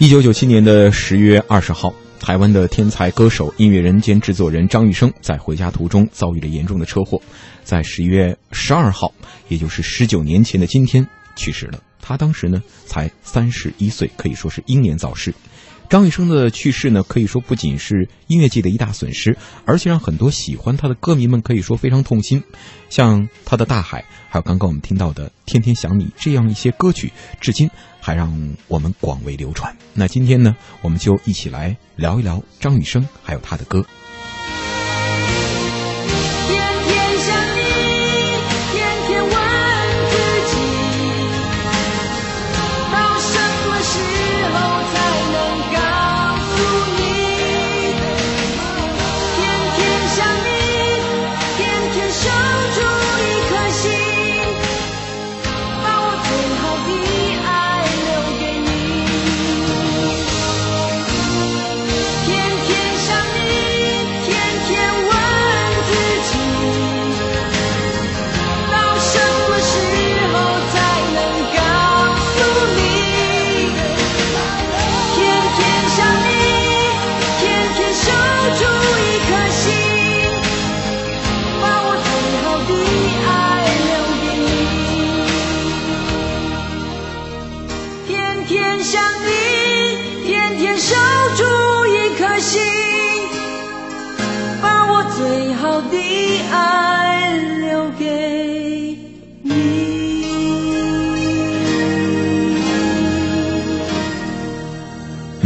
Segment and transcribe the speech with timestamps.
[0.00, 7.20] 一九九七年的十月二十号，台湾的天才歌手、音乐人兼制作人张雨生在回家途中遭遇了严重的车祸，
[7.64, 9.12] 在十一月十二号，
[9.48, 11.78] 也就是十九年前的今天去世了。
[12.00, 15.34] 他当时呢才三十一岁，可以说是英年早逝。
[15.90, 19.36] 张雨生的去世呢，可以说不仅是音乐界的一大损失，
[19.66, 22.42] 而且让很多喜欢他的歌迷们可以说非常痛心。
[22.88, 27.68] 像他的《大海》，还有刚刚我们听到的《天天想你》这样一些歌曲，至今
[28.00, 29.76] 还让我们广为流传。
[29.94, 33.84] 那今天呢，我们就一起来聊一聊张雨生，还有他的歌。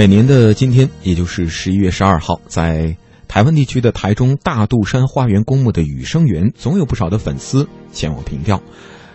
[0.05, 2.95] 每年的今天，也就是十一月十二号，在
[3.27, 8.63] 台湾地区的台中大肚山花园公墓的雨生园，总有不少的粉丝前往凭吊。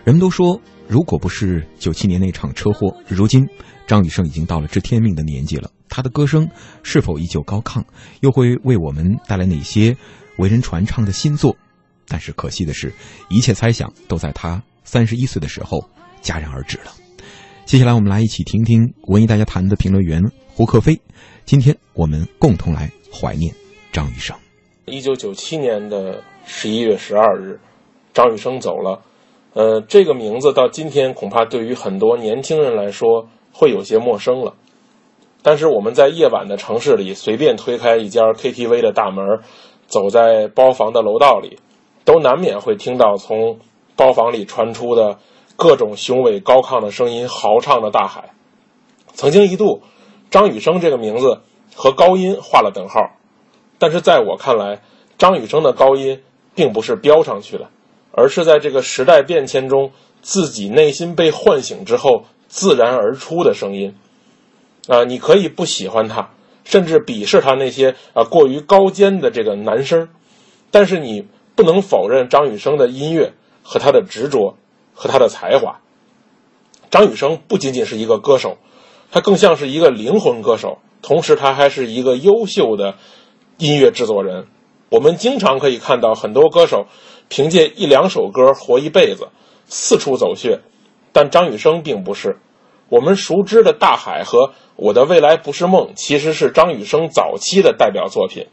[0.04, 3.48] 人们都说，如果不是九七年那场车祸，如今
[3.86, 5.70] 张雨生已经到了知天命的年纪了。
[5.90, 6.50] 他的歌声
[6.82, 7.84] 是否依旧高亢，
[8.22, 9.96] 又会为我们带来哪些
[10.40, 11.56] 为人传唱的新作？
[12.08, 12.92] 但是可惜的是，
[13.30, 15.88] 一切猜想都在他三十一岁的时候
[16.24, 16.92] 戛然而止了。
[17.68, 20.24] 接下来，我们来一起听听文艺大家谈的评论员
[20.60, 21.00] 胡克飞。
[21.46, 23.56] 今天我们共同来怀念
[23.94, 24.36] 张雨生。
[24.88, 27.62] 一九九七年的十一月十二日，
[28.14, 29.02] 张雨生走了。
[29.54, 34.56] 呃，这个名字到今天恐怕对于很多年轻人来说会有些陌生了。
[35.42, 39.40] 但是我们在夜晚的城市里，随便推开一家 KTV 的大门，
[39.88, 41.58] 走在包房的楼道里，
[42.04, 43.60] 都难免会听到从
[43.96, 45.20] 包房里传出的。
[45.56, 48.32] 各种雄伟高亢的声音，豪唱的大海。
[49.14, 49.82] 曾经一度，
[50.32, 51.42] 张雨生这个名字
[51.76, 53.12] 和高音画了等号，
[53.78, 54.82] 但是在我看来，
[55.18, 56.22] 张雨生的高音
[56.56, 57.70] 并不是标上去的，
[58.12, 59.92] 而是在这个时代变迁中，
[60.22, 63.96] 自己内心被唤醒之后自然而出的声音。
[64.88, 66.30] 啊，你可以不喜欢他，
[66.64, 70.10] 甚至鄙视他那些啊过于高尖的这个男声，
[70.72, 74.56] 但是你不能否认张雨生的音乐和他的执着。
[75.02, 75.80] 和他的才华，
[76.92, 78.58] 张雨生不仅仅是一个歌手，
[79.12, 82.96] 他更像是一个灵魂歌手，同时他还是一个优秀的
[83.58, 84.48] 音乐制作人。
[84.90, 86.88] 我们经常可以看到很多歌手
[87.28, 89.30] 凭借一两首歌活一辈子，
[89.66, 90.60] 四处走穴，
[91.12, 92.38] 但张雨生并不是。
[92.90, 98.48] 我们熟知的《大海》和《我的未来不是梦》其实是张雨生早期的代表作品。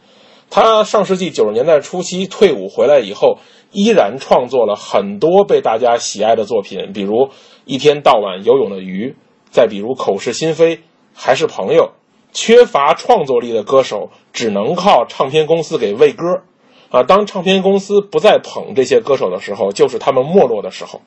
[0.51, 3.39] 他上世纪九十年代初期退伍回来以后。
[3.73, 7.13] 依然创作了很多被大家喜爱的作品，比如
[7.67, 9.11] 《一天到晚游泳的鱼》，
[9.57, 10.77] 再比如《口是心非》，
[11.15, 11.93] 还是朋友。
[12.35, 16.43] 缺乏创作力的歌手只能靠唱片公司给喂歌，
[16.91, 21.01] 啊，当唱片公司不再捧这些歌手的时候，就是他们没落的时候。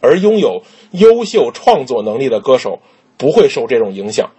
[0.00, 0.62] 而拥有
[0.92, 2.78] 优秀创作能力的歌手
[3.18, 4.30] 不会受这种影响，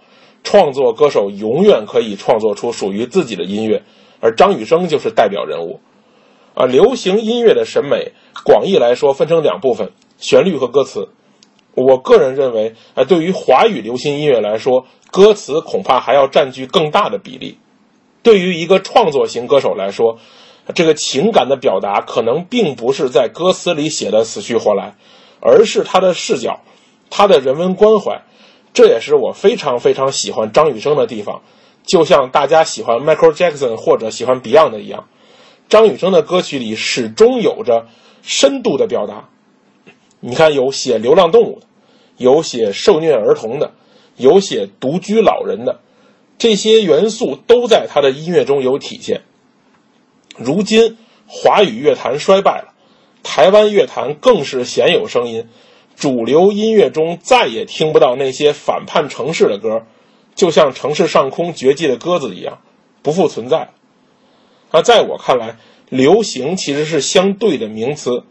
[0.42, 3.82] 创作歌手永远可以创作出属于自己的音乐，
[4.20, 5.80] 而张雨生就是代表人物。
[6.54, 8.12] 啊，流行音乐的审美，
[8.46, 11.10] 广义来说分成两部分：旋律和歌词。
[11.74, 17.58] 我个人认为，啊，对于华语流行音乐来说，歌词恐怕还要占据更大的比例。
[18.22, 20.18] 对于一个创作型歌手来说，
[20.74, 24.94] 这个情感的表达可能并不是在歌词里写的死去活来，
[25.40, 26.60] 而是他的视角，
[27.10, 28.22] 他的人文关怀。
[28.74, 31.42] 这也是我非常非常喜欢张雨生的地方，
[31.84, 35.08] 就像大家喜欢 Michael Jackson 或者喜欢 Beyond 一样。
[35.68, 37.86] 张雨生的歌曲里始终有着
[38.22, 39.28] 深度的表达，
[40.24, 41.66] 你看，有写流浪动物的，
[42.16, 43.72] 有写受虐儿童的，
[44.16, 45.80] 有写独居老人的，
[46.38, 49.22] 这些元素都在他的音乐中有体现。
[50.36, 50.96] 如今
[51.26, 52.72] 华语乐坛衰败了，
[53.24, 55.48] 台湾乐坛更是鲜有声音，
[55.96, 59.86] 主流音乐中再也听不到那些反叛城市的歌，
[60.36, 62.60] 就像城市上空绝迹的鸽子一样，
[63.02, 63.70] 不复存在。
[64.70, 65.56] 那，在我看来，
[65.88, 68.22] 流行其实是相对的名词。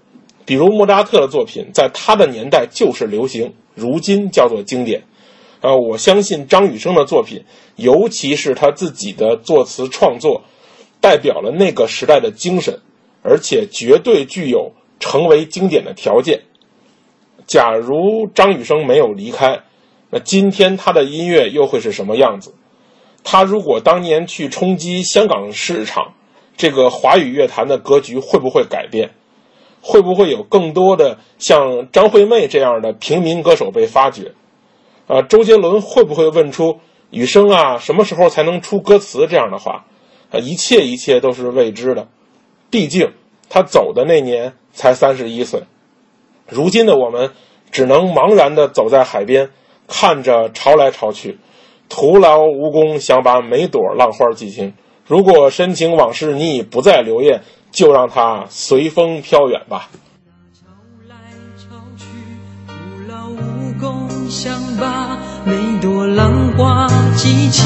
[0.46, 5.04] 比如莫扎特的作品，在他的年代就是流行，如今叫做经典。
[5.62, 7.46] 呃，我相信张雨生的作品，
[7.76, 10.42] 尤其是他自己的作词创作，
[11.00, 12.80] 代表了那个时代的精神，
[13.22, 16.42] 而且绝对具有成为经典的条件。
[17.46, 19.60] 假如张雨生没有离开，
[20.10, 22.56] 那今天他的音乐又会是什么样子？
[23.24, 26.14] 他如果当年去冲击香港市场，
[26.58, 29.12] 这个华语乐坛的格局会不会改变？
[29.82, 34.34] 会不会有更多的像张惠妹这样的平民歌手被发掘？
[35.08, 36.80] 啊，周杰伦会不会问出
[37.10, 39.86] “雨生啊，什么时候才能出歌词”这样的话？
[40.30, 42.08] 啊，一切一切都是未知的。
[42.70, 43.12] 毕竟
[43.50, 45.64] 他走的那年才三十一岁，
[46.48, 47.32] 如今的我们
[47.72, 49.50] 只能茫然地走在海边，
[49.88, 51.40] 看着潮来潮去，
[51.90, 54.74] 徒劳无功，想把每朵浪花记清。
[55.06, 57.42] 如果深情往事你已不再留恋。
[57.72, 59.90] 就让它随风飘远吧。
[60.54, 60.68] 潮
[61.08, 61.16] 来
[61.58, 62.06] 潮去，
[62.68, 62.74] 徒
[63.10, 67.66] 劳无功，想把每朵浪花记清。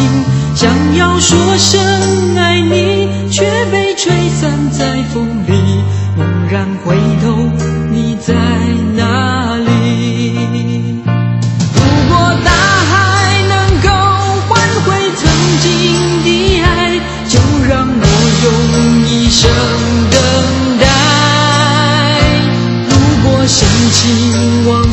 [0.55, 5.83] 想要说声爱你，却被吹散在风里。
[6.17, 7.35] 猛然回头，
[7.91, 8.33] 你在
[8.95, 9.03] 哪
[24.05, 24.84] 希望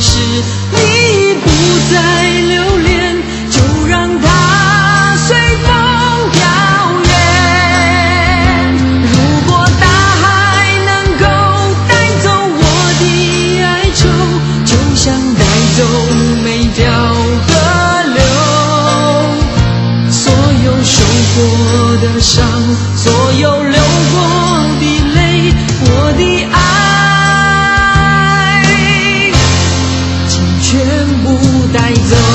[31.72, 32.31] 带走。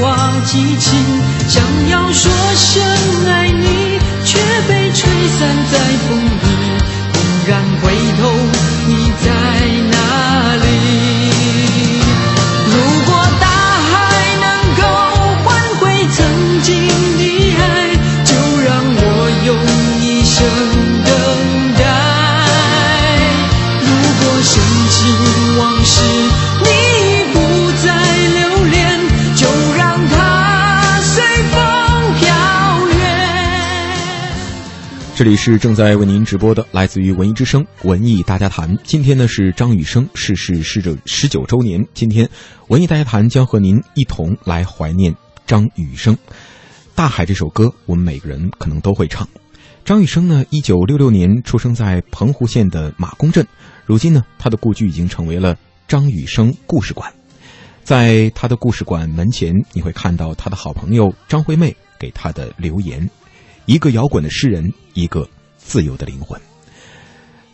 [0.00, 0.92] 浪花激情。
[1.48, 2.82] 想要说声
[3.26, 4.38] 爱你，却
[4.68, 6.44] 被吹散在风里。
[7.12, 8.22] 猛然回头，
[8.86, 9.26] 你在
[35.16, 38.76] 这里是正在为您直播的，来自于文艺之声文艺大家谈。
[38.82, 42.28] 今天呢是张雨生逝世十九十九周年，今天
[42.66, 45.14] 文艺大家谈将和您一同来怀念
[45.46, 46.16] 张雨生。
[46.96, 49.28] 《大海》这首歌，我们每个人可能都会唱。
[49.84, 53.46] 张雨生呢，一九六六年出生在澎湖县的马公镇，
[53.86, 55.56] 如今呢，他的故居已经成为了
[55.86, 57.14] 张雨生故事馆。
[57.84, 63.08] 在他的故事馆门前，你会看到他的好朋友张惠妹给他的留言。
[63.66, 66.40] 一个摇滚的诗人，一个自由的灵魂。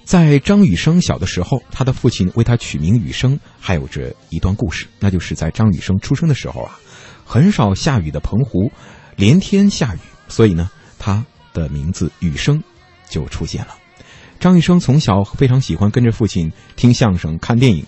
[0.04, 6.76] 在张雨生小的时候，他的父亲为他取名雨生，还有着一段故事，那就是在张雨生出生的时候啊，
[7.24, 8.72] 很少下雨的澎湖，
[9.14, 12.60] 连天下雨，所以呢，他的名字雨生
[13.08, 13.76] 就出现了。
[14.40, 17.84] 张雨生从小非常喜欢跟着父亲听相声、看电影，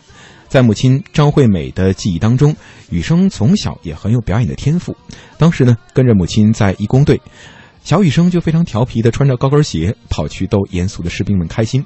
[0.49, 2.55] 在母亲张惠美的记忆当中，
[2.91, 4.97] 雨生从小也很有表演的天赋。
[5.39, 7.21] 当时呢，跟着母亲在义工队。
[7.83, 11.85] 小雨生就非常调皮的穿着高跟鞋跑去逗严肃的士兵们开心。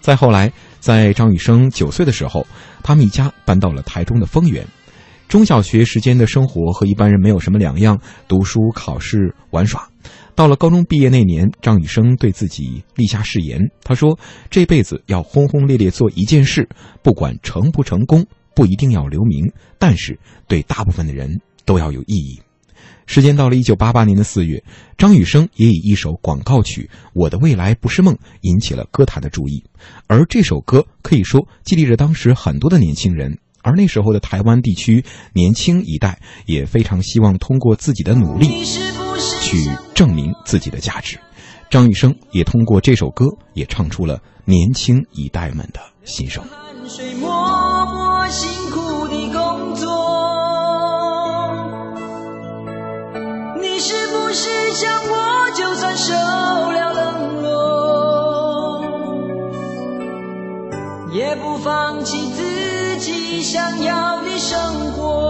[0.00, 2.46] 再后来，在张雨生九岁的时候，
[2.82, 4.64] 他们一家搬到了台中的丰原。
[5.26, 9.86] 中小学时间的生活和一般人没有什么两样，读书、考试、玩耍。
[10.34, 14.16] 到了高中毕业那年，张雨生对自己立下誓言，他说
[14.48, 16.66] ：“这辈子要轰轰烈烈做一件事，
[17.02, 19.44] 不管成不成功，不一定要留名，
[19.78, 21.28] 但是对大部分的人
[21.66, 22.40] 都要有意义。”
[23.08, 24.62] 时间到了一九八八年的四月，
[24.98, 29.64] 张雨生也以一首广告曲《我的未来不是梦》引起了歌坛的注意，
[30.06, 33.38] 而这首歌可以说激励着当时很多的年轻人。
[33.62, 38.64] 而那时候的台湾地区年轻一代也非常希望通过自己的努力
[39.42, 41.18] 去证明自己的价值。
[41.70, 46.44] 张雨生也通过这首歌也唱出了年轻一代们的心声。
[54.28, 58.84] 不是像我，就算受了冷落，
[61.10, 65.27] 也不放弃自己想要的生活？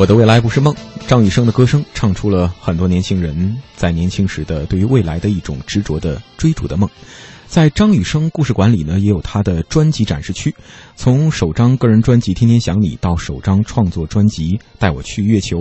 [0.00, 0.74] 我的未来不是梦。
[1.06, 6.88] 张雨生的歌声唱出了很多年轻人在年轻时的对于未来的一种执着的追逐的梦。
[7.46, 10.54] 在张雨生故事馆里呢，也有他的专辑展示区。
[10.96, 15.58] 从首张个人专辑《天天想你》到首张创作专辑《带我去月球》，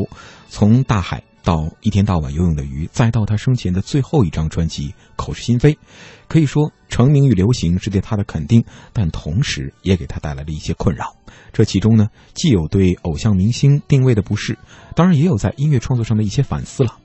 [0.48, 5.74] 从大海到一天到晚游泳的鱼，再到他生前的最后一张专辑《口是心非》，
[6.28, 8.64] 可以说成名与流行是对他的肯定，
[8.94, 11.16] 但同时也给他带来了一些困扰。
[11.52, 14.60] 这其中呢，既有对偶像明星定位的不适，
[14.96, 17.00] 当然也有在音乐创作上的一些反思了。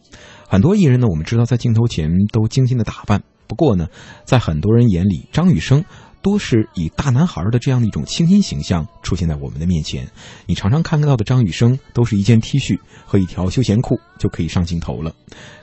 [0.46, 3.88] 很多艺人呢，我们知道在镜头前都精心的打扮，不过呢，
[4.26, 5.82] 在很多人眼里，张雨生
[6.24, 10.08] 多是以大男孩的这样的一种清新形象出现在我们的面前。
[10.46, 15.14] 你常常看到的张雨生，都是一件 T 恤和一条休闲裤就可以上镜头了。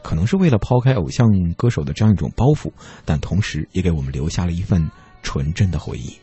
[0.03, 1.27] 可能是为了抛开偶像
[1.57, 2.71] 歌手的这样一种包袱，
[3.03, 4.87] 但同时也给我们留下了一份
[5.23, 6.15] 纯真的回忆。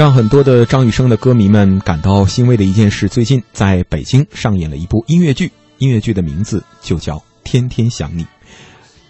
[0.00, 8.24] 让很多的张雨生的歌迷们感到欣慰的一件事，最近在北京上演了一部音乐剧，音乐剧的名字就叫《天天想你》。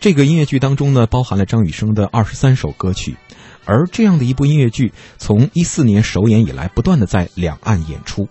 [0.01, 3.15] 这个音乐剧当中呢，包含了张雨生的二十三首歌曲，
[3.67, 8.27] 而这样的一部音乐剧，从一四年首演以来，不断的在两岸演出。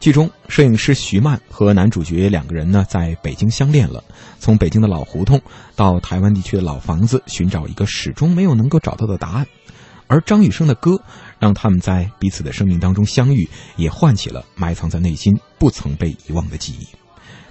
[0.00, 4.04] 剧中，摄影师徐曼和男主角两个人呢，在北京相恋了。
[4.38, 5.40] 从北京的老胡同
[5.74, 9.46] 到台湾地区的老房子，寻找一个始终没有能够找到的答案。
[10.12, 11.00] 而张雨生的歌，
[11.40, 16.86] 让他们在彼此的生命当中相遇，也唤起了埋藏在内心不曾被遗忘的记忆。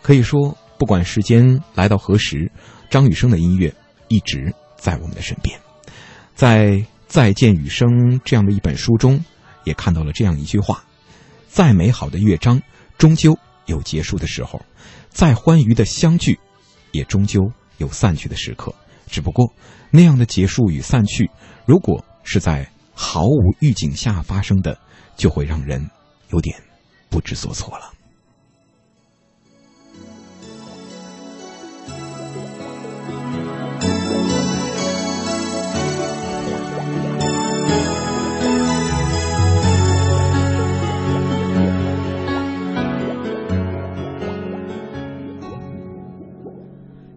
[0.01, 2.50] 可以说，不管时间来到何时，
[2.89, 3.74] 张雨生的音乐
[4.08, 5.60] 一直在我们的身边。
[6.36, 6.67] 在
[7.08, 7.89] 《再见雨生》
[8.24, 9.22] 这样的一本书中，
[9.65, 10.84] 也看到了这样一句话。
[11.50, 12.62] 再美好的乐章，
[12.98, 14.60] 终究有结束的时候；
[15.10, 16.39] 再欢愉的相聚，
[16.91, 18.74] 也终究有散去的时刻。
[19.08, 19.51] 只不过，
[19.89, 21.29] 那样的结束与散去，
[21.65, 22.69] 如果是在
[23.01, 24.77] 毫无预警下发生的，
[25.15, 25.89] 就会让人
[26.32, 26.62] 有点
[27.10, 27.94] 不知所措了。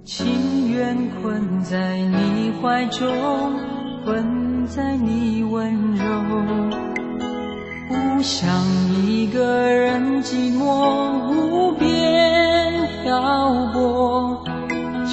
[0.05, 3.59] 情愿困在你怀中，
[4.05, 4.42] 困。
[4.75, 6.03] 在你温柔，
[7.91, 8.49] 不想
[9.07, 14.43] 一个人寂寞无边漂泊，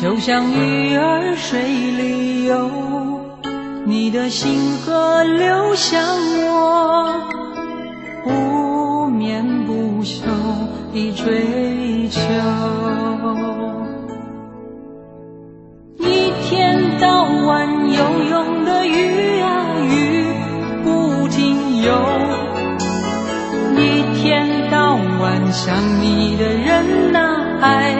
[0.02, 2.70] 就像鱼儿水里游，
[3.84, 6.02] 你的心河流向
[6.48, 7.16] 我，
[8.24, 10.22] 不眠不休
[10.94, 12.22] 的追求。
[15.98, 18.00] 一天到晚游
[18.30, 18.59] 泳
[25.70, 27.20] 想你的人啊
[27.62, 27.94] 爱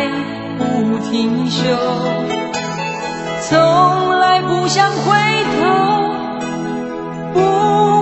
[0.58, 1.62] 不停休，
[3.48, 5.16] 从来不想回
[5.60, 5.62] 头，
[7.32, 7.40] 不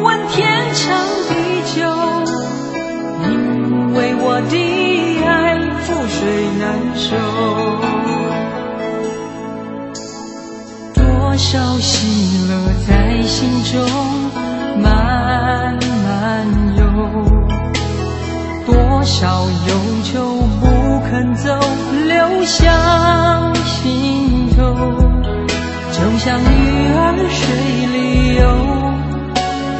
[0.05, 0.85] 问天长
[1.27, 1.33] 地
[1.75, 1.83] 久，
[3.25, 4.55] 因为我的
[5.25, 6.17] 爱覆水
[6.61, 6.63] 难
[6.95, 7.05] 收。
[10.93, 11.03] 多
[11.35, 12.51] 少喜乐
[12.87, 13.75] 在心中
[19.07, 19.73] 少忧
[20.03, 21.57] 愁不肯走，
[22.05, 24.75] 流向心头。
[25.93, 26.43] 就像鱼
[26.93, 27.39] 儿水
[27.87, 28.43] 里游，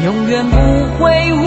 [0.05, 0.55] 永远不
[0.98, 1.03] 会
[1.34, 1.46] 问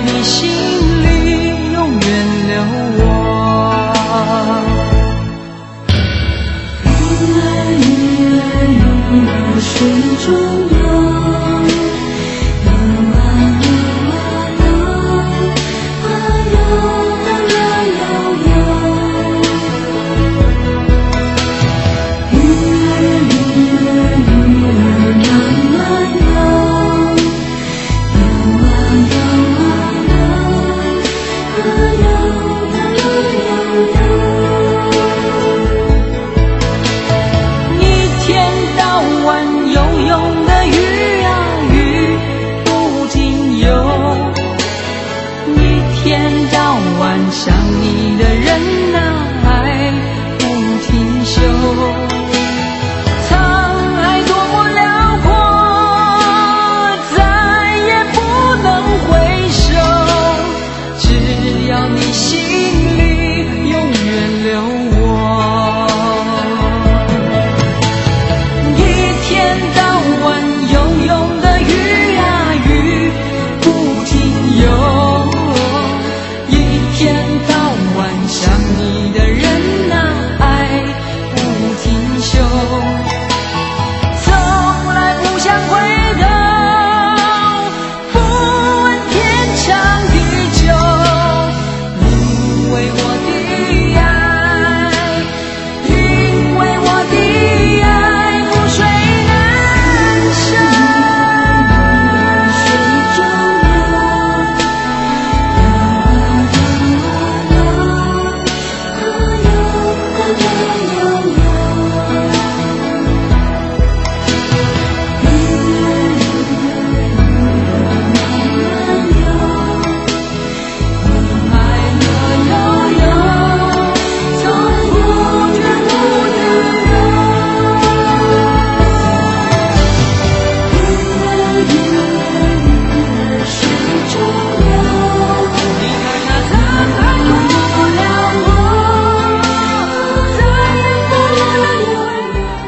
[0.00, 0.48] 你心
[1.02, 2.10] 里永远
[2.48, 2.62] 留
[3.04, 3.12] 我。